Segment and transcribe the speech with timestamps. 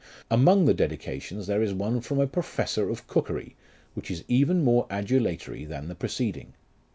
[0.31, 3.55] Among the Dedications there is one from a Professor of Cookery,
[3.93, 6.53] which is even more adulatory than the preceding.